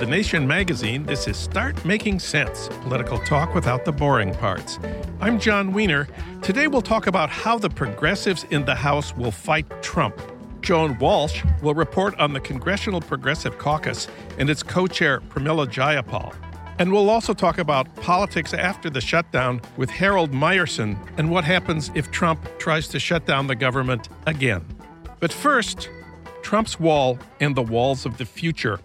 [0.00, 4.78] The Nation magazine, this is Start Making Sense political talk without the boring parts.
[5.20, 6.08] I'm Jon Wiener.
[6.40, 10.18] Today we'll talk about how the progressives in the House will fight Trump.
[10.62, 16.34] Joan Walsh will report on the Congressional Progressive Caucus and its co chair, Pramila Jayapal.
[16.78, 21.90] And we'll also talk about politics after the shutdown with Harold Meyerson and what happens
[21.94, 24.64] if Trump tries to shut down the government again.
[25.20, 25.90] But first,
[26.40, 28.80] Trump's wall and the walls of the future.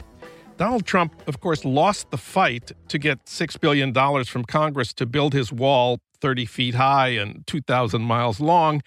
[0.58, 3.94] Donald Trump, of course, lost the fight to get $6 billion
[4.24, 8.82] from Congress to build his wall 30 feet high and 2,000 miles long.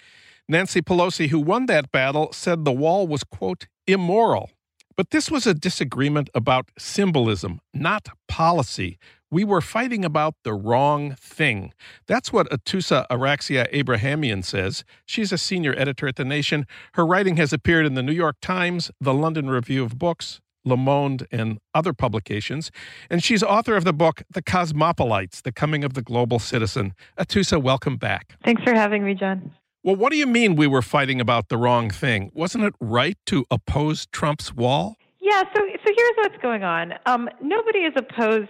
[0.48, 4.50] Nancy Pelosi, who won that battle, said the wall was, quote, immoral.
[4.96, 8.98] But this was a disagreement about symbolism, not policy.
[9.30, 11.74] We were fighting about the wrong thing.
[12.06, 14.84] That's what Atoosa Araxia Abrahamian says.
[15.04, 16.66] She's a senior editor at The Nation.
[16.94, 20.76] Her writing has appeared in the New York Times, the London Review of Books, Le
[20.76, 22.70] Monde, and other publications.
[23.10, 26.94] And she's author of the book, The Cosmopolites The Coming of the Global Citizen.
[27.18, 28.36] Atoosa, welcome back.
[28.44, 29.52] Thanks for having me, Jon.
[29.82, 32.30] Well, what do you mean we were fighting about the wrong thing?
[32.34, 34.96] Wasn't it right to oppose Trump's wall?
[35.20, 36.94] Yeah, so so here's what's going on.
[37.06, 38.48] Um, nobody is opposed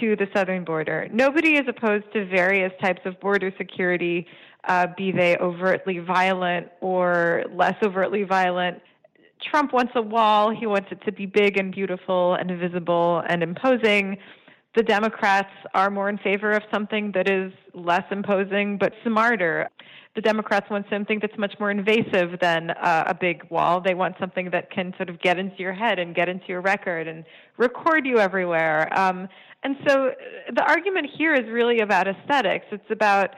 [0.00, 1.08] to the southern border.
[1.12, 4.26] Nobody is opposed to various types of border security,
[4.64, 8.80] uh, be they overtly violent or less overtly violent.
[9.42, 10.50] Trump wants a wall.
[10.50, 14.18] He wants it to be big and beautiful and visible and imposing.
[14.76, 19.68] The Democrats are more in favor of something that is less imposing but smarter.
[20.14, 23.80] The Democrats want something that's much more invasive than uh, a big wall.
[23.80, 26.60] They want something that can sort of get into your head and get into your
[26.60, 27.24] record and
[27.58, 28.96] record you everywhere.
[28.98, 29.28] Um,
[29.62, 30.12] and so uh,
[30.54, 32.66] the argument here is really about aesthetics.
[32.72, 33.34] It's about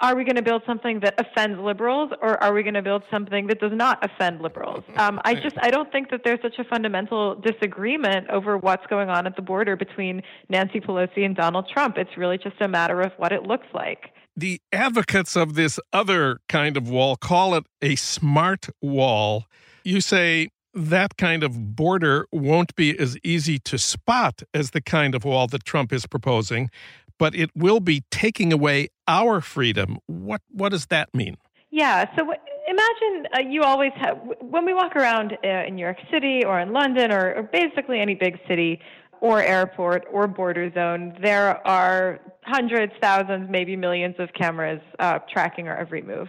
[0.00, 3.02] are we going to build something that offends liberals or are we going to build
[3.10, 4.84] something that does not offend liberals?
[4.98, 9.08] Um, i just i don't think that there's such a fundamental disagreement over what's going
[9.08, 11.96] on at the border between nancy pelosi and donald trump.
[11.96, 14.10] It's really just a matter of what it looks like.
[14.36, 19.44] The advocates of this other kind of wall call it a smart wall.
[19.84, 25.14] You say that kind of border won't be as easy to spot as the kind
[25.14, 26.70] of wall that Trump is proposing
[27.18, 29.98] but it will be taking away our freedom.
[30.06, 31.36] What what does that mean?
[31.70, 32.06] Yeah.
[32.16, 32.32] So
[32.68, 36.60] imagine uh, you always have when we walk around uh, in New York City or
[36.60, 38.80] in London or, or basically any big city
[39.20, 45.68] or airport or border zone, there are hundreds, thousands, maybe millions of cameras uh, tracking
[45.68, 46.28] our every move.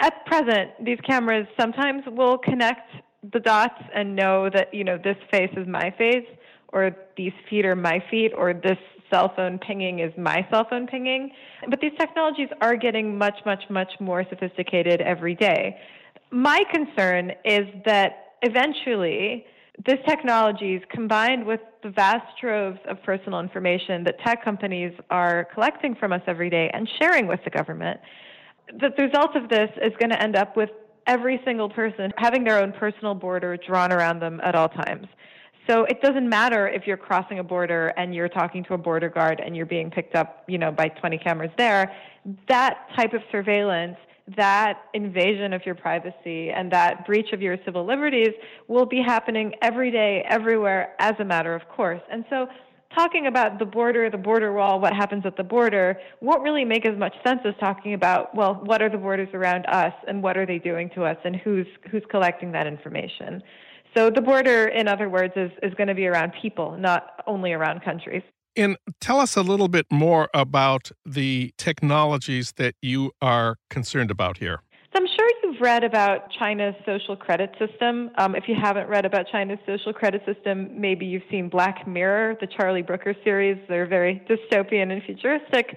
[0.00, 2.90] At present, these cameras sometimes will connect
[3.32, 6.26] the dots and know that you know this face is my face
[6.72, 8.78] or these feet are my feet or this
[9.10, 11.30] cell phone pinging is my cell phone pinging.
[11.68, 15.78] But these technologies are getting much, much, much more sophisticated every day.
[16.30, 19.46] My concern is that eventually
[19.84, 25.46] this technology is combined with the vast troves of personal information that tech companies are
[25.52, 28.00] collecting from us every day and sharing with the government.
[28.80, 30.70] The result of this is going to end up with
[31.06, 35.06] every single person having their own personal border drawn around them at all times.
[35.66, 39.08] So it doesn't matter if you're crossing a border and you're talking to a border
[39.08, 41.92] guard and you're being picked up, you know, by 20 cameras there.
[42.48, 43.96] That type of surveillance
[44.36, 48.32] that invasion of your privacy and that breach of your civil liberties
[48.66, 52.02] will be happening every day, everywhere, as a matter of course.
[52.10, 52.48] And so,
[52.94, 56.86] talking about the border, the border wall, what happens at the border, won't really make
[56.86, 60.36] as much sense as talking about, well, what are the borders around us and what
[60.36, 63.42] are they doing to us and who's, who's collecting that information.
[63.96, 67.52] So the border, in other words, is, is going to be around people, not only
[67.52, 68.22] around countries.
[68.54, 74.38] And tell us a little bit more about the technologies that you are concerned about
[74.38, 74.60] here.
[74.92, 78.10] So I'm sure you've read about China's social credit system.
[78.18, 82.36] Um, if you haven't read about China's social credit system, maybe you've seen Black Mirror,
[82.40, 83.58] the Charlie Brooker series.
[83.68, 85.76] They're very dystopian and futuristic.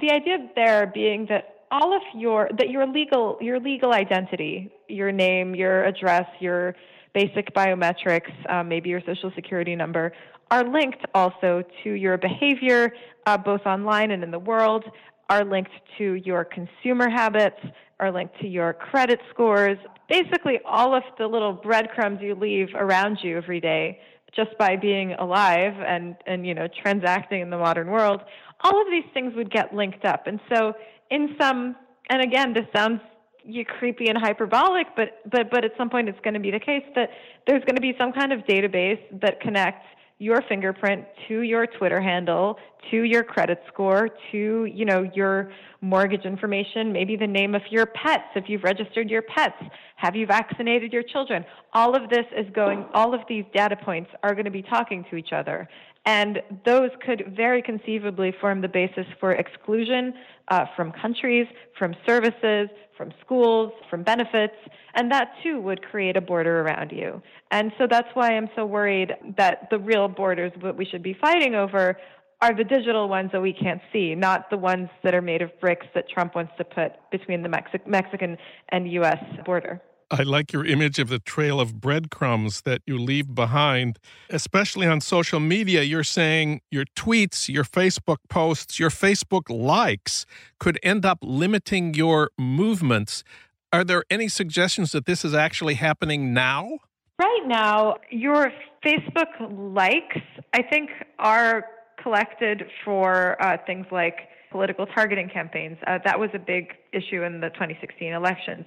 [0.00, 5.10] The idea there being that all of your that your legal your legal identity, your
[5.10, 6.74] name, your address, your
[7.16, 10.12] basic biometrics, um, maybe your social security number,
[10.50, 12.92] are linked also to your behavior,
[13.24, 14.84] uh, both online and in the world,
[15.30, 17.56] are linked to your consumer habits,
[18.00, 19.78] are linked to your credit scores.
[20.10, 23.98] Basically, all of the little breadcrumbs you leave around you every day
[24.34, 28.20] just by being alive and, and you know transacting in the modern world,
[28.60, 30.26] all of these things would get linked up.
[30.26, 30.74] And so,
[31.10, 31.76] in some,
[32.10, 33.00] and again, this sounds
[33.46, 36.60] you creepy and hyperbolic, but but but at some point it's going to be the
[36.60, 37.10] case that
[37.46, 39.84] there's going to be some kind of database that connects
[40.18, 42.56] your fingerprint to your Twitter handle,
[42.90, 45.52] to your credit score, to, you know, your
[45.82, 49.62] mortgage information, maybe the name of your pets, if you've registered your pets,
[49.96, 51.44] have you vaccinated your children?
[51.74, 55.04] All of this is going, all of these data points are going to be talking
[55.10, 55.68] to each other.
[56.06, 60.14] And those could very conceivably form the basis for exclusion
[60.48, 64.54] uh, from countries, from services, from schools, from benefits,
[64.94, 67.20] and that too would create a border around you.
[67.50, 71.16] And so that's why I'm so worried that the real borders that we should be
[71.20, 71.98] fighting over
[72.40, 75.50] are the digital ones that we can't see, not the ones that are made of
[75.60, 78.36] bricks that Trump wants to put between the Mexi- Mexican
[78.68, 79.18] and U.S.
[79.44, 79.80] border.
[80.10, 83.98] I like your image of the trail of breadcrumbs that you leave behind,
[84.30, 85.82] especially on social media.
[85.82, 90.24] You're saying your tweets, your Facebook posts, your Facebook likes
[90.60, 93.24] could end up limiting your movements.
[93.72, 96.78] Are there any suggestions that this is actually happening now?
[97.18, 98.52] Right now, your
[98.84, 100.20] Facebook likes,
[100.54, 101.64] I think, are
[102.00, 105.78] collected for uh, things like political targeting campaigns.
[105.84, 108.66] Uh, that was a big issue in the 2016 elections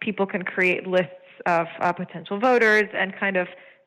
[0.00, 1.12] people can create lists
[1.46, 3.46] of uh, potential voters and kind of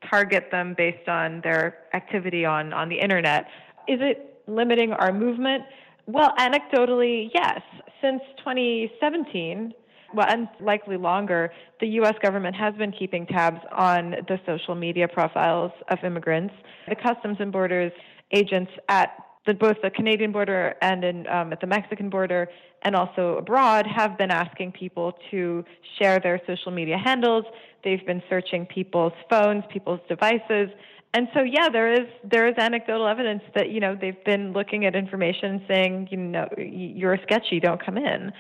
[0.09, 3.45] target them based on their activity on, on the internet.
[3.87, 5.63] Is it limiting our movement?
[6.05, 7.61] Well, anecdotally, yes.
[8.01, 9.73] Since 2017,
[10.13, 12.15] well, and likely longer, the U.S.
[12.21, 16.53] government has been keeping tabs on the social media profiles of immigrants.
[16.87, 17.91] The Customs and Borders
[18.31, 19.11] agents at
[19.45, 22.47] the, both the Canadian border and in, um, at the Mexican border
[22.83, 25.63] and also abroad have been asking people to
[25.97, 27.45] share their social media handles.
[27.83, 30.69] They've been searching people's phones, people's devices.
[31.13, 34.85] And so, yeah, there is there is anecdotal evidence that you know they've been looking
[34.85, 38.31] at information saying you know you're sketchy, don't come in.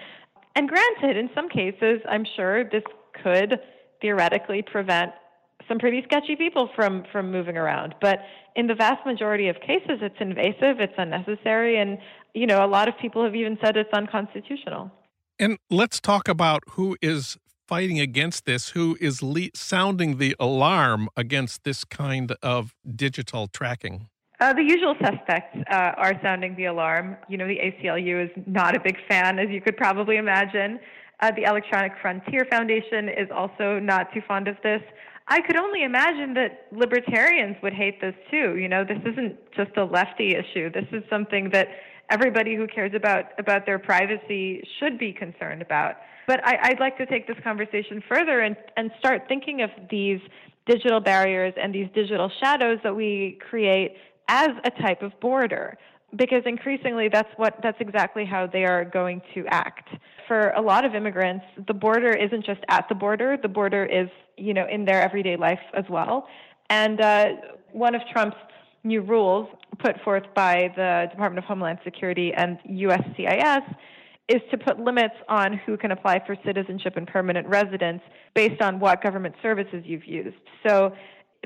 [0.55, 2.83] And granted, in some cases, I'm sure this
[3.23, 3.59] could
[4.01, 5.11] theoretically prevent
[5.69, 7.95] some pretty sketchy people from from moving around.
[8.01, 8.19] But
[8.55, 11.97] in the vast majority of cases, it's invasive, it's unnecessary, and
[12.33, 14.91] you know a lot of people have even said it's unconstitutional.
[15.39, 21.07] And let's talk about who is fighting against this, who is le- sounding the alarm
[21.15, 24.09] against this kind of digital tracking.
[24.41, 27.17] Uh, the usual suspects uh, are sounding the alarm.
[27.27, 30.79] You know, the ACLU is not a big fan, as you could probably imagine.
[31.21, 34.81] Uh, the Electronic Frontier Foundation is also not too fond of this.
[35.29, 38.57] I could only imagine that libertarians would hate this too.
[38.57, 40.71] You know, this isn't just a lefty issue.
[40.71, 41.67] This is something that
[42.09, 45.97] everybody who cares about about their privacy should be concerned about.
[46.25, 50.19] But I, would like to take this conversation further and, and start thinking of these
[50.67, 53.95] digital barriers and these digital shadows that we create
[54.27, 55.77] as a type of border
[56.15, 59.89] because increasingly that's what that's exactly how they are going to act
[60.29, 64.07] for a lot of immigrants the border isn't just at the border the border is
[64.37, 66.27] you know in their everyday life as well.
[66.69, 67.25] And uh,
[67.73, 68.37] one of trump's
[68.83, 73.75] new rules put forth by the department of homeland security and uscis
[74.29, 78.01] is to put limits on who can apply for citizenship and permanent residence
[78.35, 80.37] based on what government services you've used.
[80.65, 80.93] So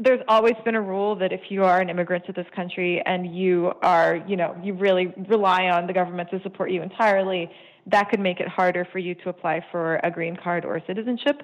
[0.03, 3.33] there's always been a rule that if you are an immigrant to this country and
[3.35, 7.49] you are, you know, you really rely on the government to support you entirely,
[7.87, 11.41] that could make it harder for you to apply for a green card or citizenship.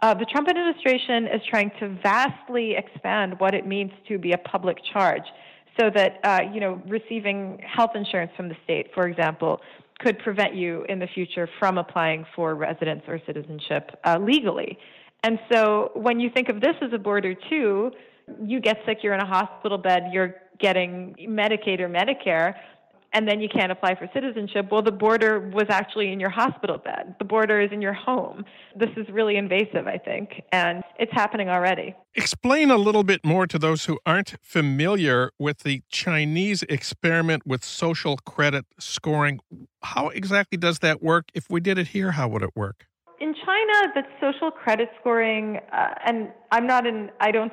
[0.00, 4.38] Uh, the Trump administration is trying to vastly expand what it means to be a
[4.38, 5.22] public charge
[5.78, 9.60] so that, uh, you know, receiving health insurance from the state, for example,
[10.00, 14.78] could prevent you in the future from applying for residence or citizenship uh, legally.
[15.22, 17.90] And so when you think of this as a border too,
[18.42, 22.54] you get sick, you're in a hospital bed, you're getting Medicaid or Medicare,
[23.14, 24.66] and then you can't apply for citizenship.
[24.70, 27.14] Well, the border was actually in your hospital bed.
[27.18, 28.44] The border is in your home.
[28.76, 31.94] This is really invasive, I think, and it's happening already.
[32.16, 37.64] Explain a little bit more to those who aren't familiar with the Chinese experiment with
[37.64, 39.38] social credit scoring.
[39.82, 41.26] How exactly does that work?
[41.34, 42.86] If we did it here, how would it work?
[43.20, 47.52] In China, the social credit scoring, uh, and I'm not in, I don't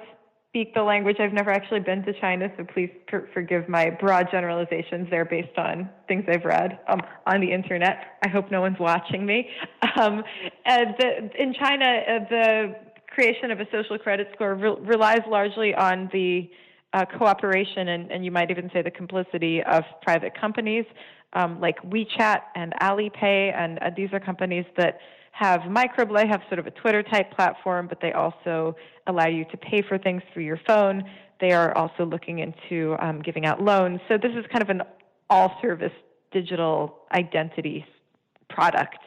[0.52, 1.16] speak the language.
[1.20, 5.08] I've never actually been to China, so please per- forgive my broad generalizations.
[5.10, 8.20] They're based on things I've read um, on the internet.
[8.26, 9.50] I hope no one's watching me.
[10.00, 10.24] Um,
[10.66, 12.76] the, in China, uh, the
[13.08, 16.50] creation of a social credit score re- relies largely on the
[16.94, 20.86] uh, cooperation and, and, you might even say the complicity of private companies
[21.34, 25.00] um, like WeChat and Alipay, and uh, these are companies that
[25.32, 28.76] have microblade, have sort of a Twitter type platform, but they also
[29.08, 31.04] allow you to pay for things through your phone.
[31.40, 34.00] They are also looking into um, giving out loans.
[34.08, 34.84] So this is kind of an
[35.30, 35.94] all service
[36.32, 37.86] digital identity
[38.50, 39.00] product.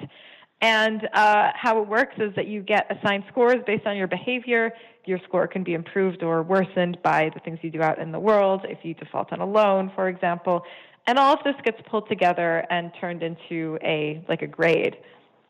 [0.61, 4.73] And uh, how it works is that you get assigned scores based on your behavior.
[5.05, 8.19] Your score can be improved or worsened by the things you do out in the
[8.19, 8.63] world.
[8.69, 10.63] If you default on a loan, for example,
[11.07, 14.97] and all of this gets pulled together and turned into a like a grade.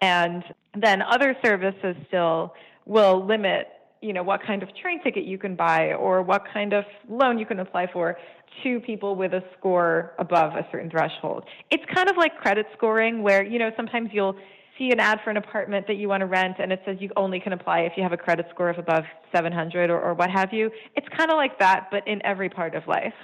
[0.05, 0.45] And
[0.79, 2.53] then other services still
[2.85, 3.69] will limit,
[4.03, 7.39] you know, what kind of train ticket you can buy or what kind of loan
[7.39, 8.19] you can apply for
[8.63, 11.45] to people with a score above a certain threshold.
[11.71, 14.37] It's kind of like credit scoring where, you know, sometimes you'll
[14.79, 17.09] see an ad for an apartment that you want to rent and it says you
[17.17, 20.29] only can apply if you have a credit score of above 700 or, or what
[20.29, 20.71] have you.
[20.97, 23.15] It's kind of like that, but in every part of life.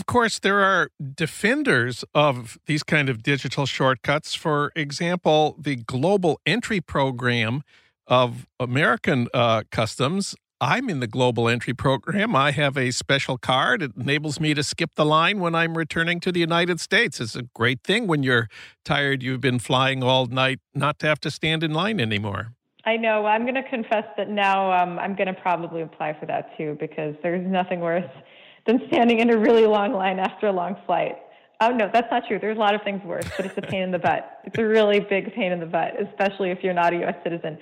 [0.00, 4.34] Of course, there are defenders of these kind of digital shortcuts.
[4.34, 7.60] For example, the global entry program
[8.06, 10.34] of American uh, customs.
[10.58, 12.34] I'm in the global entry program.
[12.34, 13.82] I have a special card.
[13.82, 17.20] It enables me to skip the line when I'm returning to the United States.
[17.20, 18.48] It's a great thing when you're
[18.86, 22.54] tired, you've been flying all night, not to have to stand in line anymore.
[22.86, 23.26] I know.
[23.26, 26.78] I'm going to confess that now um, I'm going to probably apply for that too
[26.80, 28.10] because there's nothing worse
[28.70, 31.18] than standing in a really long line after a long flight.
[31.60, 32.38] Oh, no, that's not true.
[32.38, 34.40] There's a lot of things worse, but it's a pain in the butt.
[34.44, 37.16] It's a really big pain in the butt, especially if you're not a U.S.
[37.24, 37.58] citizen.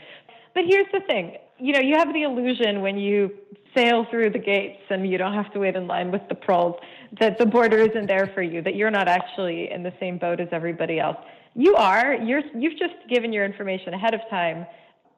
[0.54, 3.32] But here's the thing you know, you have the illusion when you
[3.74, 6.76] sail through the gates and you don't have to wait in line with the proles
[7.18, 10.40] that the border isn't there for you, that you're not actually in the same boat
[10.40, 11.16] as everybody else.
[11.54, 12.14] You are.
[12.14, 14.66] You're, you've just given your information ahead of time,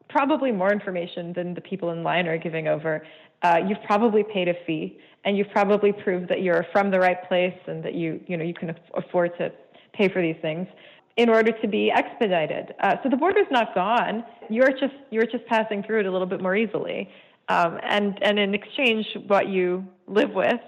[0.08, 3.02] probably more information than the people in line are giving over.
[3.42, 7.26] Uh, you've probably paid a fee and you've probably proved that you're from the right
[7.28, 9.50] place and that you you know you can afford to
[9.92, 10.66] pay for these things
[11.16, 12.74] in order to be expedited.
[12.80, 14.24] Uh, so the border's not gone.
[14.48, 17.08] You're just you're just passing through it a little bit more easily.
[17.48, 20.60] Um, and and in exchange, what you live with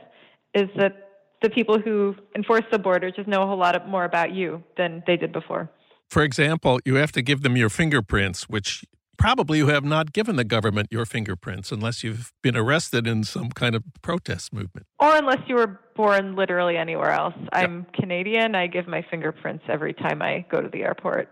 [0.55, 1.09] is that
[1.43, 5.03] the people who enforce the border just know a whole lot more about you than
[5.07, 5.71] they did before.
[6.09, 8.85] For example, you have to give them your fingerprints, which
[9.19, 13.51] probably you have not given the government your fingerprints unless you've been arrested in some
[13.51, 14.87] kind of protest movement.
[14.99, 17.35] Or unless you were born literally anywhere else.
[17.53, 18.55] I'm Canadian.
[18.55, 21.29] I give my fingerprints every time I go to the airport.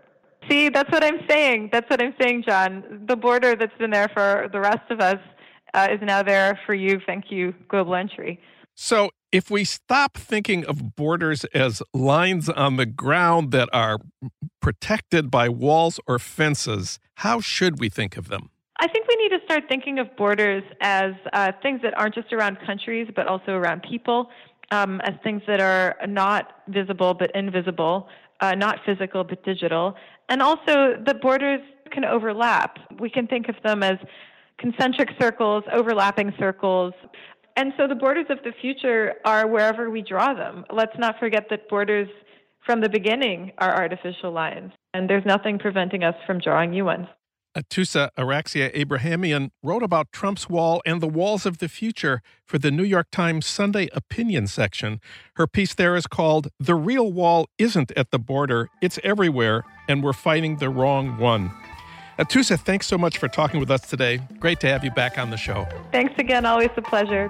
[0.49, 1.69] See, that's what I'm saying.
[1.71, 3.05] That's what I'm saying, Jon.
[3.07, 5.19] The border that's been there for the rest of us
[5.73, 6.99] uh, is now there for you.
[7.05, 8.39] Thank you, Global Entry.
[8.75, 13.99] So, if we stop thinking of borders as lines on the ground that are
[14.61, 18.49] protected by walls or fences, how should we think of them?
[18.79, 22.33] I think we need to start thinking of borders as uh, things that aren't just
[22.33, 24.29] around countries, but also around people,
[24.71, 28.07] um, as things that are not visible but invisible,
[28.39, 29.95] uh, not physical but digital.
[30.29, 31.61] And also, the borders
[31.91, 32.79] can overlap.
[32.99, 33.97] We can think of them as
[34.57, 36.93] concentric circles, overlapping circles.
[37.55, 40.65] And so the borders of the future are wherever we draw them.
[40.73, 42.09] Let's not forget that borders
[42.65, 47.07] from the beginning are artificial lines, and there's nothing preventing us from drawing new ones.
[47.55, 52.71] Atoosa Araxia Abrahamian wrote about Trump's wall and the walls of the future for the
[52.71, 55.01] New York Times Sunday opinion section.
[55.35, 60.01] Her piece there is called The Real Wall Isn't at the Border, It's Everywhere, and
[60.01, 61.51] We're Fighting the Wrong One.
[62.17, 64.21] Atoosa, thanks so much for talking with us today.
[64.39, 65.67] Great to have you back on the show.
[65.91, 66.45] Thanks again.
[66.45, 67.29] Always a pleasure.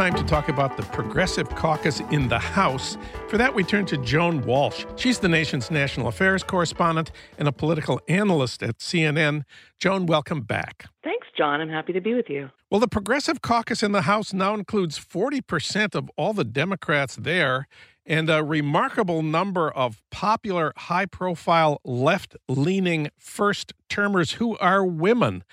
[0.00, 2.96] Time to talk about the Progressive Caucus in the House.
[3.28, 4.86] For that, we turn to Joan Walsh.
[4.96, 9.42] She's the nation's national affairs correspondent and a political analyst at CNN.
[9.78, 10.86] Joan, welcome back.
[11.04, 11.60] Thanks, Jon.
[11.60, 12.48] I'm happy to be with you.
[12.70, 17.68] Well, the Progressive Caucus in the House now includes 40% of all the Democrats there
[18.06, 25.44] and a remarkable number of popular, high profile, left leaning first termers who are women.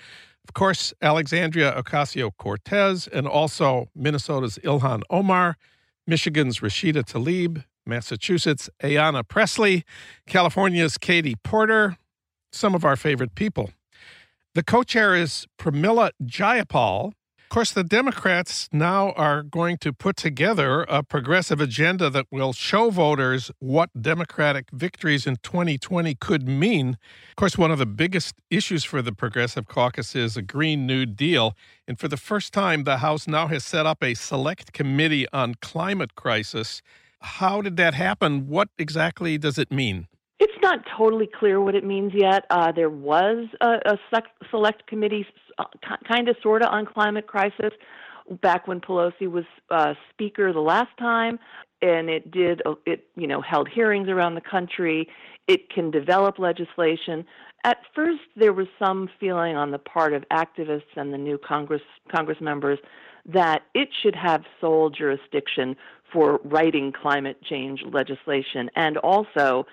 [0.48, 5.58] Of course, Alexandria Ocasio Cortez, and also Minnesota's Ilhan Omar,
[6.06, 9.84] Michigan's Rashida Tlaib, Massachusetts' Ayanna Pressley,
[10.26, 11.98] California's Katie Porter,
[12.50, 13.70] some of our favorite people.
[14.54, 17.12] The co chair is Pramila Jayapal.
[17.48, 22.52] Of course, the Democrats now are going to put together a progressive agenda that will
[22.52, 26.98] show voters what Democratic victories in 2020 could mean.
[27.30, 31.06] Of course, one of the biggest issues for the Progressive Caucus is a Green New
[31.06, 31.56] Deal.
[31.86, 35.54] And for the first time, the House now has set up a select committee on
[35.54, 36.82] climate crisis.
[37.20, 38.46] How did that happen?
[38.46, 40.06] What exactly does it mean?
[40.68, 42.44] Not totally clear what it means yet.
[42.50, 43.98] Uh, there was a, a
[44.50, 45.24] select committee,
[45.56, 45.64] uh,
[46.06, 47.72] kind of, sort of, on climate crisis
[48.42, 51.38] back when Pelosi was uh, speaker the last time,
[51.80, 55.08] and it did uh, it you know held hearings around the country.
[55.46, 57.24] It can develop legislation.
[57.64, 61.80] At first, there was some feeling on the part of activists and the new Congress
[62.14, 62.78] Congress members
[63.24, 65.76] that it should have sole jurisdiction
[66.12, 69.66] for writing climate change legislation and also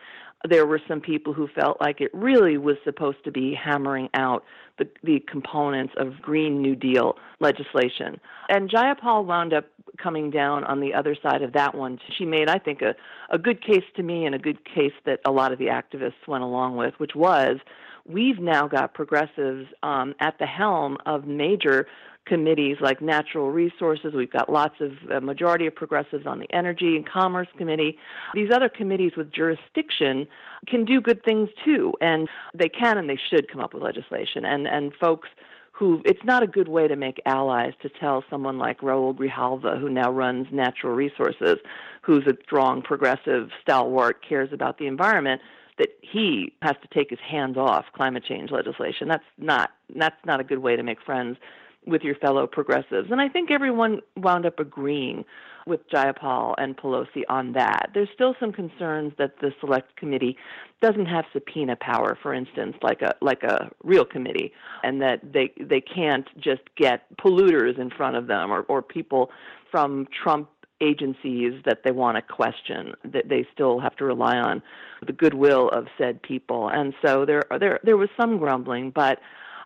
[0.47, 4.43] there were some people who felt like it really was supposed to be hammering out
[4.77, 8.19] the, the components of Green New Deal legislation.
[8.49, 9.65] And Jayapal wound up
[9.97, 11.99] coming down on the other side of that one.
[12.17, 12.95] She made, I think, a,
[13.29, 16.27] a good case to me and a good case that a lot of the activists
[16.27, 17.57] went along with, which was
[18.05, 21.87] we've now got progressives um, at the helm of major
[22.25, 24.13] committees like natural resources.
[24.13, 27.97] We've got lots of a majority of progressives on the energy and commerce committee.
[28.33, 30.27] These other committees with jurisdiction
[30.67, 34.45] can do good things too, and they can and they should come up with legislation.
[34.45, 35.29] And and folks
[35.71, 39.79] who it's not a good way to make allies to tell someone like Raul Grijalva,
[39.79, 41.57] who now runs natural resources,
[42.01, 45.41] who's a strong progressive stalwart, cares about the environment
[45.77, 49.09] that he has to take his hands off climate change legislation.
[49.09, 51.37] That's not that's not a good way to make friends
[51.85, 53.11] with your fellow progressives.
[53.11, 55.25] And I think everyone wound up agreeing
[55.67, 57.89] with Jayapal and Pelosi on that.
[57.93, 60.37] There's still some concerns that the select committee
[60.81, 64.51] doesn't have subpoena power, for instance, like a like a real committee,
[64.83, 69.31] and that they they can't just get polluters in front of them or, or people
[69.71, 70.49] from Trump
[70.81, 74.61] agencies that they want to question that they still have to rely on
[75.05, 79.19] the goodwill of said people and so there there there was some grumbling but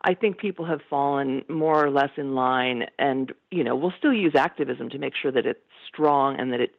[0.03, 4.13] I think people have fallen more or less in line, and you know, we'll still
[4.13, 6.75] use activism to make sure that it's strong and that it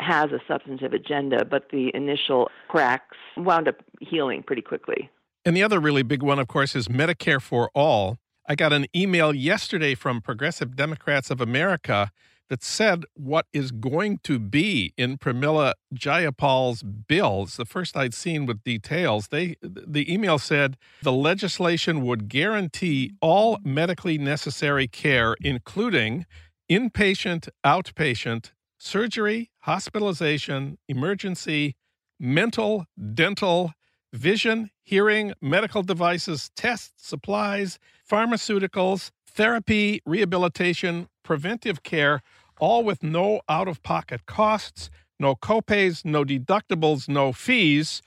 [0.00, 1.44] has a substantive agenda.
[1.44, 5.10] But the initial cracks wound up healing pretty quickly.
[5.44, 8.18] And the other really big one, of course, is Medicare for All.
[8.46, 12.10] I got an email yesterday from Progressive Democrats of America
[12.48, 17.56] that said what is going to be in Pramila Jayapal's bills.
[17.56, 19.28] The first I'd seen with details.
[19.28, 26.26] They the email said the legislation would guarantee all medically necessary care, including
[26.70, 31.76] inpatient, outpatient, surgery, hospitalization, emergency,
[32.18, 33.72] mental, dental,
[34.12, 37.78] vision, hearing, medical devices, tests, supplies,
[38.10, 42.22] pharmaceuticals, therapy, rehabilitation, preventive care
[42.60, 48.02] all with no out of pocket costs, no copays, no deductibles, no fees.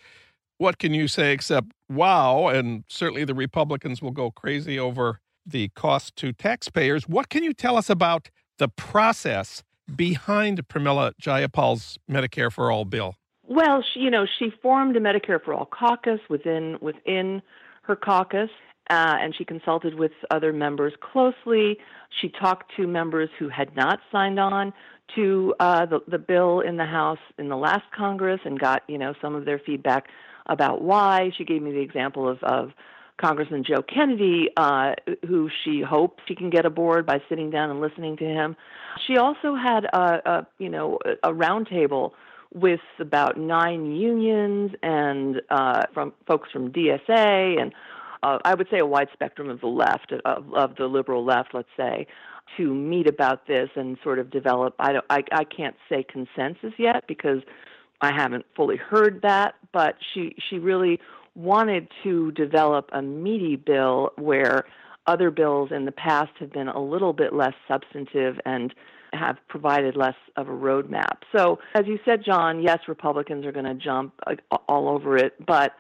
[0.57, 2.47] What can you say except wow?
[2.47, 7.07] And certainly the Republicans will go crazy over the cost to taxpayers.
[7.07, 9.63] What can you tell us about the process
[9.95, 13.15] behind Pramila Jayapal's Medicare for All bill?
[13.47, 17.41] Well, she, you know, she formed a Medicare for All caucus within within
[17.83, 18.49] her caucus,
[18.91, 21.77] uh, and she consulted with other members closely.
[22.19, 24.73] She talked to members who had not signed on
[25.15, 28.97] to uh, the, the bill in the House in the last Congress and got you
[28.97, 30.09] know some of their feedback
[30.47, 31.31] about why.
[31.37, 32.71] She gave me the example of, of
[33.17, 34.93] Congressman Joe Kennedy, uh,
[35.25, 38.57] who she hopes she can get aboard by sitting down and listening to him.
[39.07, 42.11] She also had a, a you know a roundtable
[42.53, 47.73] with about nine unions and uh, from folks from DSA and
[48.23, 51.53] uh, I would say a wide spectrum of the left, of, of the liberal left,
[51.53, 52.07] let's say,
[52.57, 54.75] to meet about this and sort of develop.
[54.79, 57.41] I, don't, I, I can't say consensus yet because
[58.01, 60.99] I haven't fully heard that, but she she really
[61.35, 64.65] wanted to develop a meaty bill where
[65.07, 68.73] other bills in the past have been a little bit less substantive and
[69.13, 71.17] have provided less of a roadmap.
[71.35, 74.35] So, as you said, Jon, yes, Republicans are going to jump uh,
[74.67, 75.73] all over it, but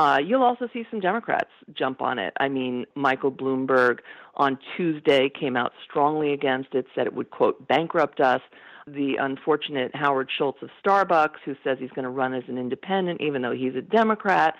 [0.00, 2.32] Uh, you'll also see some Democrats jump on it.
[2.40, 3.98] I mean, Michael Bloomberg
[4.34, 8.40] on Tuesday came out strongly against it, said it would, quote, bankrupt us.
[8.86, 13.20] The unfortunate Howard Schultz of Starbucks, who says he's going to run as an independent,
[13.20, 14.54] even though he's a Democrat,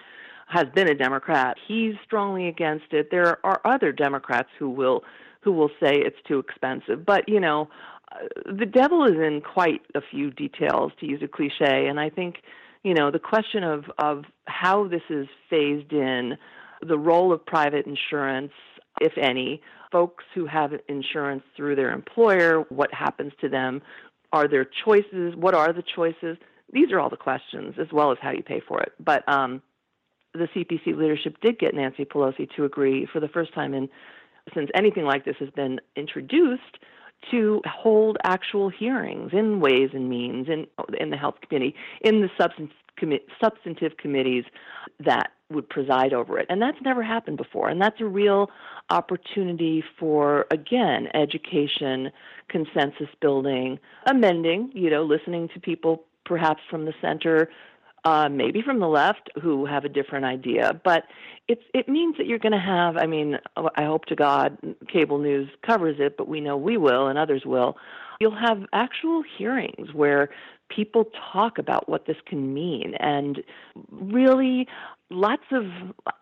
[0.46, 1.56] has been a Democrat.
[1.66, 3.10] He's strongly against it.
[3.10, 5.04] There are other Democrats who will
[5.40, 7.06] who will say it's too expensive.
[7.06, 7.70] But you know,
[8.12, 11.86] uh, the devil is in quite a few details, to use a cliche.
[11.86, 12.42] And I think
[12.82, 16.36] you know the question of of how this is phased in,
[16.86, 18.52] the role of private insurance,
[19.00, 19.60] if any,
[19.92, 23.82] folks who have insurance through their employer, what happens to them?
[24.32, 25.34] Are there choices?
[25.36, 26.36] What are the choices?
[26.72, 28.92] These are all the questions, as well as how you pay for it.
[29.00, 29.60] But um,
[30.32, 33.88] the CPC leadership did get Nancy Pelosi to agree for the first time in
[34.54, 36.78] since anything like this has been introduced
[37.30, 40.66] to hold actual hearings in ways and means in
[40.98, 44.44] in the health committee in the substance commi- substantive committees
[44.98, 46.46] that would preside over it.
[46.48, 47.68] And that's never happened before.
[47.68, 48.50] And that's a real
[48.90, 52.10] opportunity for again education
[52.48, 57.48] consensus building amending you know listening to people perhaps from the center
[58.04, 60.80] uh, maybe from the left who have a different idea.
[60.84, 61.04] But
[61.48, 62.96] it's it means that you're going to have.
[62.96, 64.58] I mean, I hope to God
[64.88, 67.76] cable news covers it, but we know we will and others will.
[68.20, 70.28] You'll have actual hearings where
[70.68, 73.42] people talk about what this can mean and
[73.90, 74.68] really
[75.10, 75.64] lots of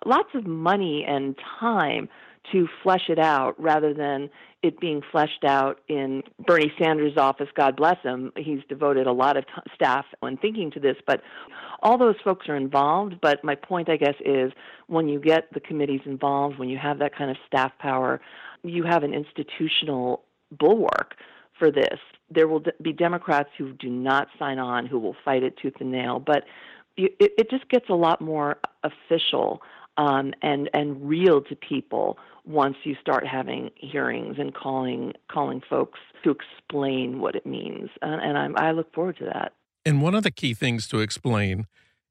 [0.07, 2.09] lots of money and time
[2.53, 4.31] to flesh it out rather than
[4.63, 7.49] it being fleshed out in Bernie Sanders' office.
[7.55, 8.33] God bless him.
[8.37, 11.23] He's devoted a lot of t- staff on thinking to this, but
[11.83, 13.21] all those folks are involved.
[13.21, 14.53] But my point, I guess, is
[14.89, 18.21] when you get the committees involved, when you have that kind of staff power,
[18.65, 20.25] you have an institutional
[20.59, 21.15] bulwark
[21.59, 21.99] for this.
[22.31, 25.93] There will be Democrats who do not sign on, who will fight it tooth and
[25.93, 26.45] nail, but
[26.97, 29.63] it just gets a lot more official
[29.99, 35.99] um, and and real to people once you start having hearings and calling calling folks
[36.25, 37.91] to explain what it means.
[38.01, 39.53] And, and I'm, I look forward to that.
[39.85, 41.67] And one of the key things to explain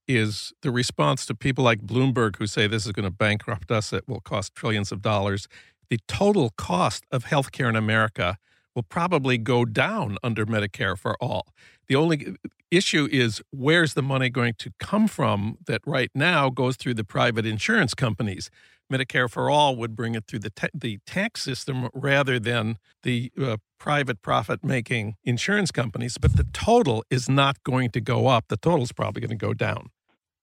[0.07, 3.91] is the response to people like Bloomberg who say this is going to bankrupt us.
[3.91, 5.47] It will cost trillions of dollars.
[5.89, 8.37] The total cost of healthcare in America
[8.75, 11.47] will probably go down under Medicare for all.
[11.87, 12.35] The only
[12.71, 17.03] issue is where's the money going to come from that right now goes through the
[17.03, 18.49] private insurance companies.
[18.91, 23.31] Medicare for all would bring it through the ta- the tax system rather than the
[23.41, 28.45] uh, private profit making insurance companies, but the total is not going to go up.
[28.47, 29.89] The total is probably going to go down.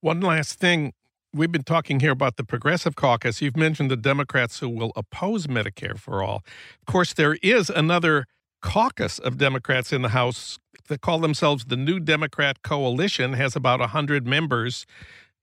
[0.00, 0.92] One last thing
[1.32, 3.42] we've been talking here about the Progressive Caucus.
[3.42, 6.44] You've mentioned the Democrats who will oppose Medicare for all.
[6.80, 8.26] Of course, there is another
[8.62, 10.58] caucus of Democrats in the House
[10.88, 14.86] that call themselves the New Democrat Coalition, has about 100 members.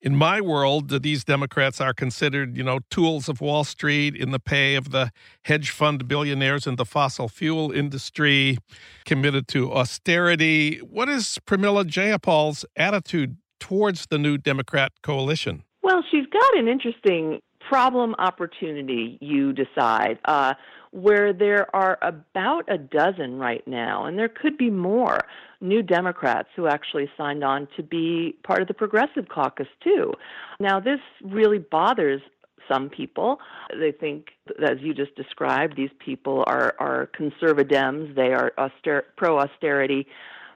[0.01, 4.39] In my world, these Democrats are considered, you know, tools of Wall Street in the
[4.39, 5.11] pay of the
[5.43, 8.57] hedge fund billionaires in the fossil fuel industry,
[9.05, 10.77] committed to austerity.
[10.77, 15.63] What is Pramila Jayapal's attitude towards the new Democrat coalition?
[15.83, 20.17] Well, she's got an interesting problem opportunity, you decide.
[20.25, 20.55] Uh,
[20.91, 25.19] where there are about a dozen right now, and there could be more
[25.61, 30.13] new Democrats who actually signed on to be part of the Progressive Caucus, too.
[30.59, 32.21] Now, this really bothers
[32.69, 33.39] some people.
[33.77, 34.27] They think,
[34.61, 40.07] as you just described, these people are, are conservadems, they are auster- pro austerity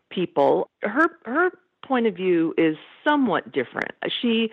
[0.10, 0.70] people.
[0.82, 1.52] Her, her
[1.86, 2.76] point of view is
[3.08, 3.92] somewhat different.
[4.22, 4.52] She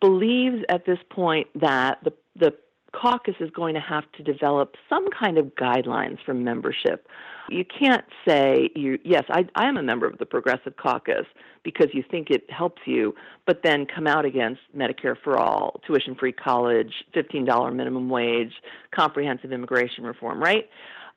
[0.00, 2.54] believes at this point that the, the
[2.92, 7.06] caucus is going to have to develop some kind of guidelines for membership.
[7.48, 11.26] You can't say you yes, I I am a member of the Progressive Caucus
[11.62, 13.14] because you think it helps you,
[13.46, 18.52] but then come out against Medicare for all, tuition free college, $15 minimum wage,
[18.94, 20.68] comprehensive immigration reform, right?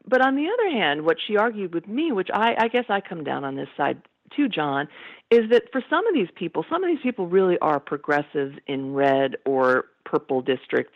[0.06, 3.00] But on the other hand, what she argued with me, which I, I guess I
[3.00, 4.02] come down on this side
[4.36, 4.88] too, Jon,
[5.32, 8.94] is that for some of these people, some of these people really are progressives in
[8.94, 10.96] red or purple districts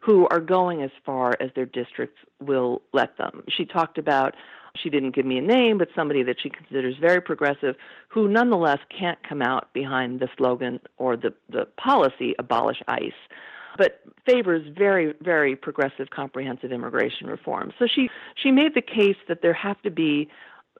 [0.00, 3.42] who are going as far as their districts will let them.
[3.48, 4.34] She talked about
[4.82, 7.76] she didn't give me a name, but somebody that she considers very progressive,
[8.08, 13.12] who nonetheless can't come out behind the slogan or the, the policy abolish ICE,
[13.78, 17.72] but favors very, very progressive, comprehensive immigration reform.
[17.78, 18.08] So she,
[18.42, 20.28] she made the case that there have to be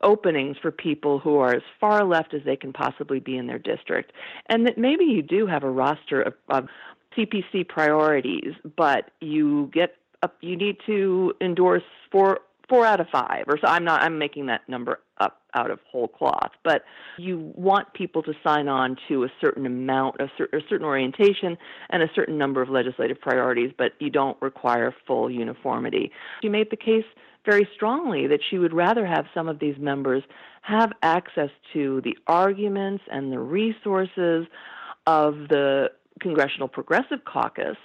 [0.02, 3.58] openings for people who are as far left as they can possibly be in their
[3.58, 4.12] district,
[4.46, 6.68] and that maybe you do have a roster of, of
[7.16, 9.96] CPC priorities, but you get
[10.40, 13.66] you need to endorse four four out of five, or so.
[13.68, 14.02] I'm not.
[14.02, 15.40] I'm making that number up.
[15.54, 16.50] out of whole cloth.
[16.64, 16.82] But
[17.18, 21.56] you want people to sign on to a certain amount, a, cer- a certain orientation,
[21.90, 26.10] and a certain number of legislative priorities, but you don't require full uniformity.
[26.42, 27.04] She made the case
[27.44, 30.22] very strongly that she would rather have some of these members
[30.62, 34.46] have access to the arguments and the resources
[35.06, 35.88] of the
[36.20, 37.76] Congressional Progressive Caucus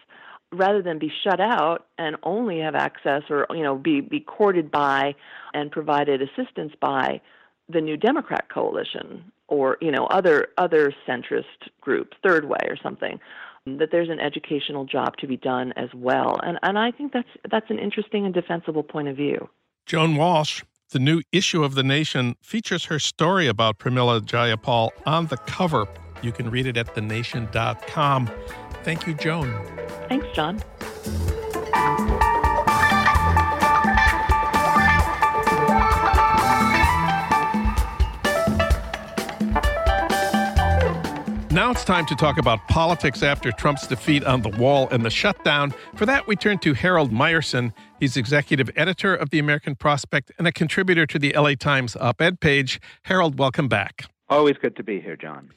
[0.54, 4.70] rather than be shut out and only have access or you know be be courted
[4.70, 5.16] by
[5.54, 7.22] and provided assistance by
[7.70, 13.20] the new Democrat coalition or you know other other centrist groups third way or something
[13.66, 17.30] that there's an educational job to be done as well and and I think that's
[17.50, 19.50] that's an interesting and defensible point of view
[19.86, 25.28] Joan Walsh the new issue of The Nation features her story about Pramila Jayapal on
[25.28, 25.88] the cover.
[26.22, 28.30] You can read it at thenation.com.
[28.84, 29.54] Thank you, Joan.
[30.10, 30.62] Thanks, Jon.
[41.52, 45.10] Now it's time to talk about politics after Trump's defeat on the wall and the
[45.10, 45.74] shutdown.
[45.96, 47.74] For that, we turn to Harold Meyerson.
[48.00, 52.22] He's executive editor of the American Prospect and a contributor to the LA Times op
[52.22, 52.80] ed page.
[53.04, 54.06] Harold, welcome back.
[54.30, 55.50] Always good to be here, Jon.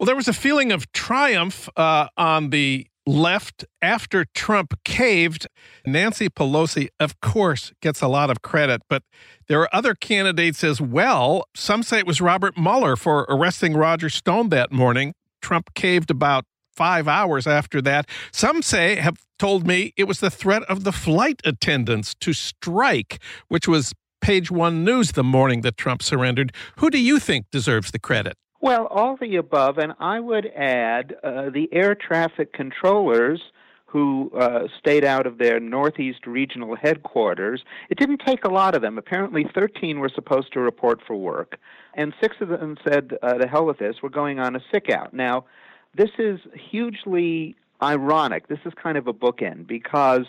[0.00, 5.46] Well, there was a feeling of triumph uh, on the left after Trump caved.
[5.84, 9.02] Nancy Pelosi, of course, gets a lot of credit, but
[9.46, 11.44] there are other candidates as well.
[11.54, 15.12] Some say it was Robert Mueller for arresting Roger Stone that morning.
[15.42, 18.08] Trump caved about five hours after that.
[18.32, 23.20] Some say, have told me, it was the threat of the flight attendants to strike,
[23.48, 26.54] which was page one news the morning that Trump surrendered.
[26.76, 28.38] Who do you think deserves the credit?
[28.62, 33.40] Well, all the above, and I would add uh, the air traffic controllers
[33.86, 37.64] who uh, stayed out of their Northeast regional headquarters.
[37.88, 38.98] It didn't take a lot of them.
[38.98, 41.58] Apparently, 13 were supposed to report for work,
[41.94, 43.96] and six of them said, uh, "The hell with this.
[44.02, 45.46] We're going on a sick out." Now,
[45.94, 48.48] this is hugely ironic.
[48.48, 50.26] This is kind of a bookend because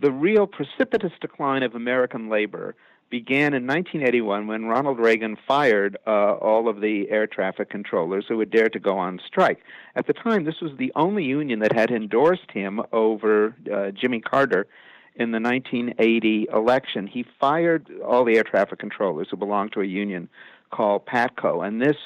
[0.00, 2.76] the real precipitous decline of American labor
[3.12, 8.40] began in 1981 when Ronald Reagan fired uh, all of the air traffic controllers who
[8.40, 9.58] had dared to go on strike.
[9.94, 14.20] At the time, this was the only union that had endorsed him over uh, Jimmy
[14.20, 14.66] Carter
[15.14, 17.06] in the 1980 election.
[17.06, 20.30] He fired all the air traffic controllers who belonged to a union
[20.70, 21.98] called PATCO, and this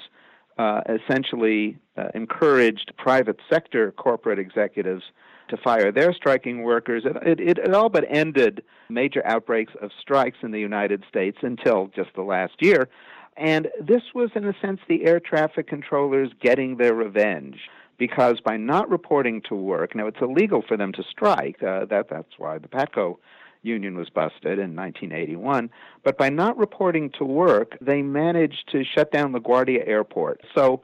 [0.59, 5.05] uh, essentially uh, encouraged private sector corporate executives
[5.49, 7.05] to fire their striking workers.
[7.05, 11.91] It, it, it, all but ended major outbreaks of strikes in the United States until
[11.95, 12.89] just the last year.
[13.37, 17.59] And this was, in a sense, the air traffic controllers getting their revenge.
[17.99, 21.63] Because by not reporting to work, now it's illegal for them to strike.
[21.63, 23.17] Uh, that that's why the Patco
[23.63, 25.71] union was busted in 1981.
[26.05, 30.43] But by not reporting to work, they managed to shut down LaGuardia Airport.
[30.55, 30.83] So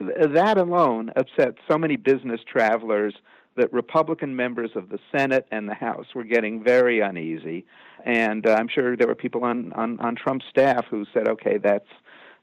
[0.00, 3.14] that alone upset so many business travelers
[3.56, 7.64] that Republican members of the Senate and the House were getting very uneasy,
[8.04, 11.58] and uh, I'm sure there were people on, on on Trump's staff who said, "Okay,
[11.58, 11.88] that's."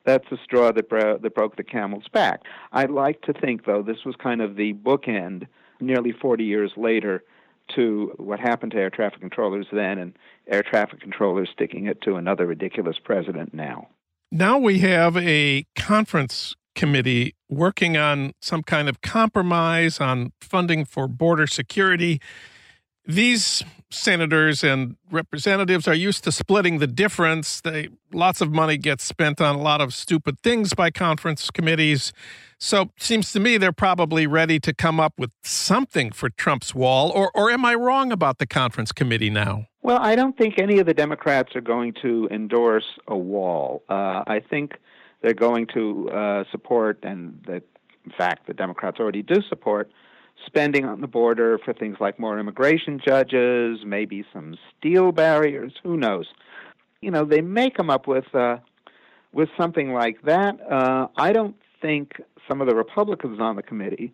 [0.05, 2.43] That's the straw that, bro- that broke the camel's back.
[2.71, 5.45] I like to think, though, this was kind of the bookend
[5.81, 7.21] nearly 40 years later
[7.75, 10.17] to what happened to air traffic controllers then and
[10.47, 13.87] air traffic controllers sticking it to another ridiculous president now.
[14.31, 21.07] Now we have a conference committee working on some kind of compromise on funding for
[21.07, 22.21] border security.
[23.05, 27.61] These senators and representatives are used to splitting the difference.
[27.61, 32.13] They lots of money gets spent on a lot of stupid things by conference committees.
[32.59, 37.11] So seems to me they're probably ready to come up with something for Trump's wall.
[37.11, 39.65] Or or am I wrong about the conference committee now?
[39.81, 43.83] Well, I don't think any of the Democrats are going to endorse a wall.
[43.89, 44.73] Uh, I think
[45.21, 47.63] they're going to uh, support, and that,
[48.05, 49.91] in fact, the Democrats already do support
[50.45, 55.73] spending on the border for things like more immigration judges, maybe some steel barriers.
[55.83, 56.27] Who knows?
[57.01, 58.57] You know, they may come up with uh,
[59.31, 60.59] with something like that.
[60.61, 62.13] Uh, I don't think
[62.47, 64.13] some of the Republicans on the committee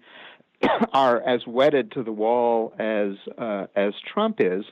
[0.94, 4.66] are as wedded to the wall as uh, as Trump is.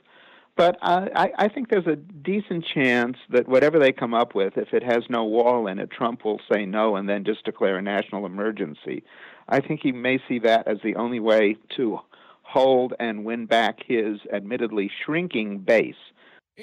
[0.56, 4.72] But I, I think there's a decent chance that whatever they come up with, if
[4.72, 7.82] it has no wall in it, Trump will say no and then just declare a
[7.82, 9.02] national emergency.
[9.48, 11.98] I think he may see that as the only way to
[12.42, 15.94] hold and win back his admittedly shrinking base.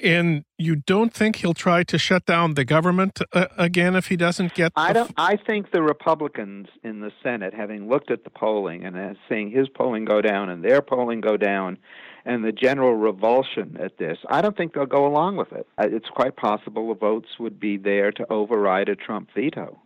[0.02, 4.16] And you don't think he'll try to shut down the government uh, again if he
[4.16, 4.72] doesn't get?
[4.74, 5.12] I don't.
[5.18, 9.50] I think the Republicans in the Senate, having looked at the polling and uh, seeing
[9.50, 11.76] his polling go down and their polling go down,
[12.24, 15.66] and the general revulsion at this, I don't think they'll go along with it.
[15.78, 19.78] Uh, it's quite possible the votes would be there to override a Trump veto.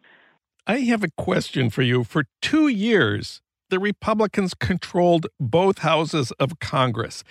[0.66, 2.03] I have a question for you.
[2.03, 7.25] For two years, the Republicans controlled both houses of Congress.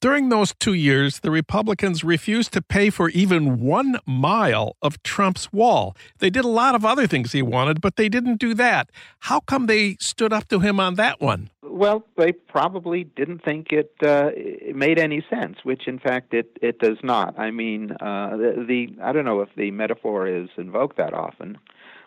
[0.00, 5.52] During those two years, the Republicans refused to pay for even one mile of Trump's
[5.52, 5.94] wall.
[6.20, 8.90] They did a lot of other things he wanted, but they didn't do that.
[9.20, 11.50] How come they stood up to him on that one?
[11.72, 16.58] Well, they probably didn't think it, uh, it made any sense, which in fact it,
[16.60, 17.38] it does not.
[17.38, 21.58] I mean, uh, the, the I don't know if the metaphor is invoked that often,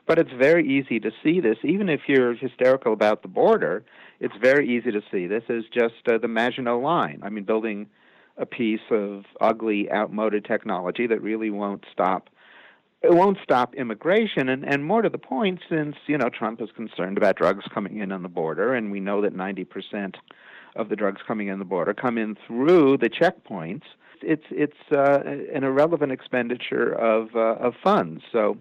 [0.05, 3.83] but it's very easy to see this, even if you're hysterical about the border
[4.23, 5.27] it's very easy to see.
[5.27, 7.19] This is just uh, the Maginot Line.
[7.23, 7.87] I mean, building
[8.37, 12.29] a piece of ugly, outmoded technology that really won't stop.
[13.03, 16.69] It won't stop immigration, and, and more to the point, since you know Trump is
[16.73, 20.17] concerned about drugs coming in on the border, and we know that 90 percent
[20.77, 23.83] of the drugs coming in the border come in through the checkpoints.
[24.21, 28.23] It's it's uh, an irrelevant expenditure of uh, of funds.
[28.31, 28.57] So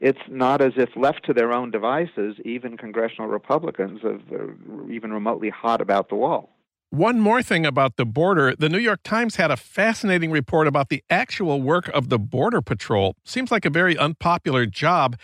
[0.00, 4.56] it's not as if left to their own devices, even congressional Republicans are
[4.90, 6.50] even remotely hot about the wall.
[6.92, 10.90] One more thing about the border the New York Times had a fascinating report about
[10.90, 13.16] the actual work of the Border Patrol.
[13.24, 15.16] Seems like a very unpopular job.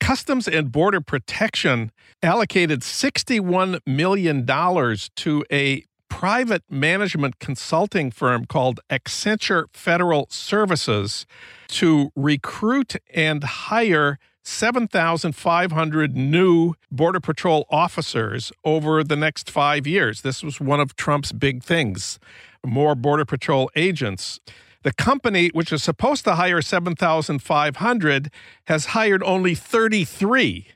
[0.00, 9.66] Customs and Border Protection allocated $61 million to a private management consulting firm called Accenture
[9.74, 11.26] Federal Services
[11.68, 20.22] to recruit and hire 7,500 new Border Patrol officers over the next five years.
[20.22, 22.18] This was one of Trump's big things
[22.64, 24.40] more Border Patrol agents.
[24.82, 28.30] The company, which is supposed to hire 7,500,
[28.66, 30.68] has hired only 33.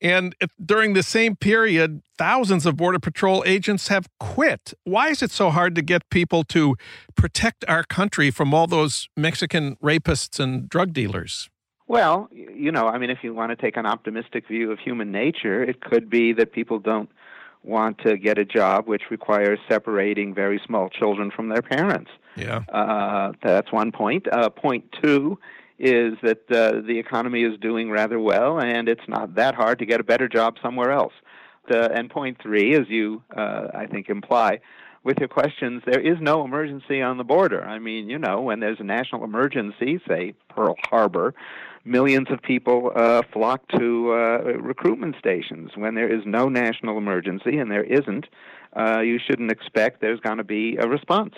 [0.00, 4.74] And during the same period, thousands of Border Patrol agents have quit.
[4.84, 6.76] Why is it so hard to get people to
[7.16, 11.48] protect our country from all those Mexican rapists and drug dealers?
[11.88, 15.10] Well, you know, I mean, if you want to take an optimistic view of human
[15.10, 17.10] nature, it could be that people don't
[17.64, 22.10] want to get a job which requires separating very small children from their parents.
[22.36, 22.58] Yeah.
[22.68, 24.28] Uh, that's one point.
[24.30, 25.38] Uh, point two
[25.78, 29.86] is that uh, the economy is doing rather well, and it's not that hard to
[29.86, 31.14] get a better job somewhere else.
[31.70, 34.60] Uh, and point three, as you, uh, I think, imply
[35.04, 37.62] with your questions, there is no emergency on the border.
[37.64, 41.34] I mean, you know, when there's a national emergency, say Pearl Harbor,
[41.88, 45.70] millions of people uh, flock to uh, recruitment stations.
[45.74, 48.26] When there is no national emergency, and there isn't,
[48.76, 51.34] uh, you shouldn't expect there's going to be a response.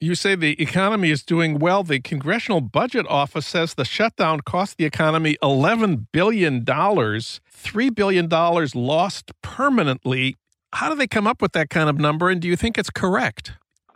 [0.00, 1.82] You say the economy is doing well.
[1.82, 9.32] The Congressional Budget Office says the shutdown cost the economy $11 billion, $3 billion lost
[9.40, 10.36] permanently.
[10.74, 12.90] How do they come up with that kind of number, and do you think it's
[12.90, 13.52] correct?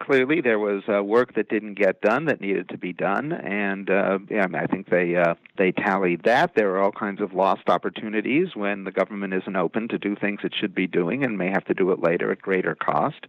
[0.09, 3.91] Clearly, there was uh, work that didn't get done that needed to be done, and
[3.91, 6.55] uh, yeah, I think they uh, they tallied that.
[6.55, 10.41] There are all kinds of lost opportunities when the government isn't open to do things
[10.45, 13.27] it should be doing and may have to do it later at greater cost.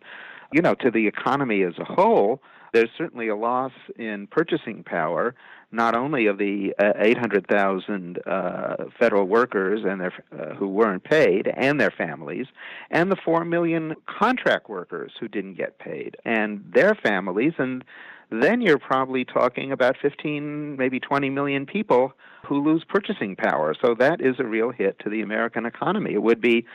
[0.53, 5.35] You know, to the economy as a whole, there's certainly a loss in purchasing power,
[5.71, 11.47] not only of the uh, 800,000 uh, federal workers and their uh, who weren't paid
[11.55, 12.47] and their families,
[12.89, 17.83] and the 4 million contract workers who didn't get paid and their families, and
[18.31, 22.13] then you're probably talking about 15, maybe 20 million people
[22.45, 23.75] who lose purchasing power.
[23.83, 26.13] So that is a real hit to the American economy.
[26.13, 26.65] It would be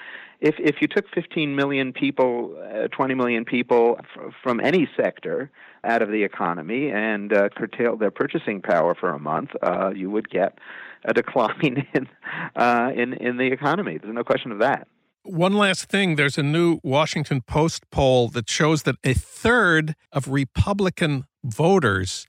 [0.40, 5.50] if if you took 15 million people, uh, 20 million people f- from any sector
[5.84, 10.10] out of the economy and uh, curtailed their purchasing power for a month, uh, you
[10.10, 10.58] would get
[11.04, 12.08] a decline in
[12.56, 13.98] uh, in in the economy.
[13.98, 14.88] There's no question of that.
[15.26, 20.28] One last thing there's a new Washington Post poll that shows that a third of
[20.28, 22.26] Republican voters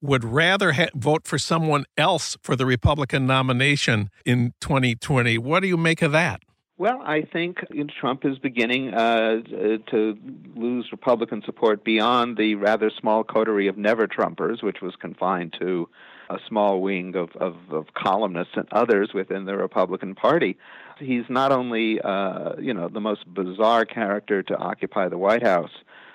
[0.00, 5.36] would rather ha- vote for someone else for the Republican nomination in 2020.
[5.36, 6.40] What do you make of that?
[6.78, 7.58] Well, I think
[8.00, 9.42] Trump is beginning uh,
[9.90, 10.16] to
[10.56, 15.90] lose Republican support beyond the rather small coterie of never Trumpers, which was confined to
[16.30, 20.56] a small wing of, of, of columnists and others within the Republican Party.
[21.00, 25.72] He's not only, uh, you know, the most bizarre character to occupy the White House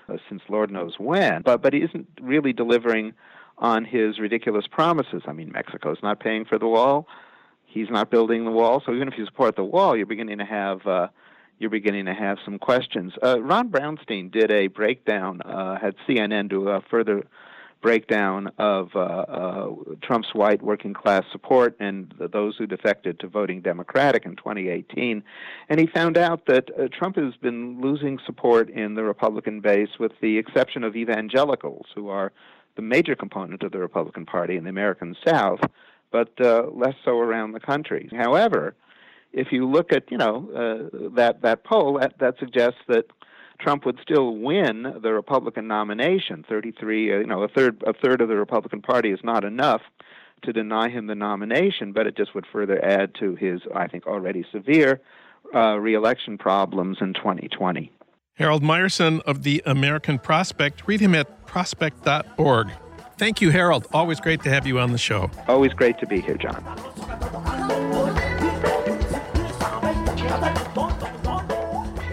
[0.07, 3.13] uh, since Lord knows when, but but he isn't really delivering
[3.57, 5.23] on his ridiculous promises.
[5.25, 7.07] I mean, Mexico's not paying for the wall
[7.75, 8.81] he's not building the wall.
[8.83, 11.07] So even if you support the wall, you're beginning to have uh,
[11.59, 13.13] you're beginning to have some questions.
[13.21, 17.23] Uh, Ron Brownstein did a breakdown, uh, had CNN do a further
[17.85, 19.69] breakdown of uh, uh,
[20.01, 25.23] Trump's white working class support and those who defected to voting Democratic in 2018.
[25.69, 29.99] And he found out that uh, Trump has been losing support in the Republican base,
[29.99, 32.31] with the exception of evangelicals, who are
[32.75, 35.59] the major component of the Republican Party in the American South,
[36.11, 38.09] but uh, less so around the country.
[38.17, 38.73] However,
[39.31, 43.05] if you look at you know uh, that that poll, that, that suggests that
[43.59, 46.45] Trump would still win the Republican nomination.
[46.47, 49.81] 33, uh, you know, a third a third of the Republican Party is not enough
[50.43, 54.05] to deny him the nomination, but it just would further add to his, I think,
[54.05, 55.01] already severe
[55.53, 57.91] uh, reelection problems in 2020.
[58.35, 60.87] Harold Meyerson of the American Prospect.
[60.87, 62.69] Read him at prospect.org.
[63.17, 63.87] Thank you, Harold.
[63.93, 65.31] Always great to have you on the show.
[65.47, 66.61] Always great to be here, Jon.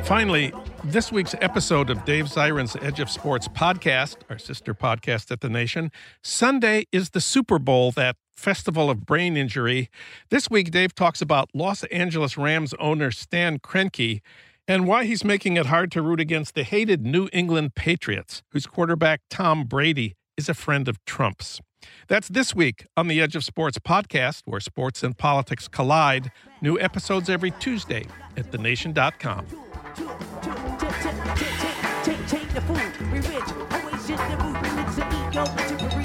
[0.04, 0.52] Finally,
[0.92, 5.48] this week's episode of Dave Zirin's Edge of Sports podcast, our sister podcast at The
[5.48, 5.90] Nation,
[6.22, 9.88] Sunday is the Super Bowl, that festival of brain injury.
[10.28, 14.20] This week, Dave talks about Los Angeles Rams owner Stan Kroenke
[14.68, 18.66] and why he's making it hard to root against the hated New England Patriots, whose
[18.66, 21.62] quarterback Tom Brady is a friend of Trump's.
[22.08, 26.30] That's this week on the Edge of Sports podcast, where sports and politics collide.
[26.60, 28.04] New episodes every Tuesday
[28.36, 29.46] at thenation.com.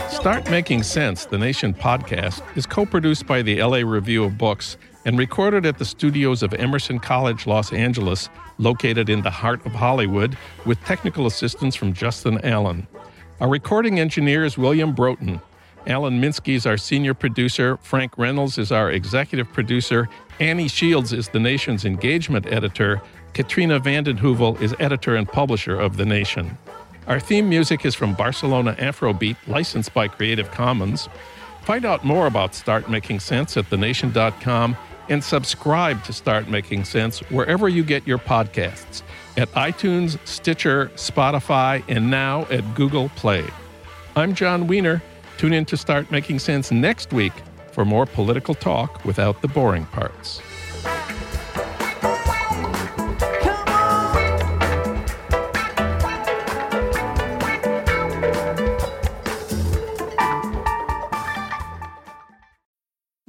[0.09, 4.77] Start Making Sense, the Nation podcast, is co produced by the LA Review of Books
[5.05, 9.71] and recorded at the studios of Emerson College, Los Angeles, located in the heart of
[9.71, 12.87] Hollywood, with technical assistance from Justin Allen.
[13.39, 15.39] Our recording engineer is William Broughton.
[15.87, 17.77] Alan Minsky is our senior producer.
[17.77, 20.09] Frank Reynolds is our executive producer.
[20.39, 23.01] Annie Shields is the nation's engagement editor.
[23.37, 26.57] Katrina vanden Heuvel is editor and publisher of The Nation.
[27.05, 31.07] Our theme music is from Barcelona Afrobeat, licensed by Creative Commons.
[31.61, 34.75] Find out more about Start Making Sense at thenation.com
[35.09, 39.03] and subscribe to Start Making Sense wherever you get your podcasts
[39.37, 43.45] at iTunes, Stitcher, Spotify, and now at Google Play.
[44.15, 45.03] I'm Jon Wiener.
[45.37, 47.33] Tune in to Start Making Sense next week
[47.71, 50.41] for more political talk without the boring parts.